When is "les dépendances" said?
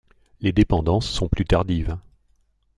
0.39-1.07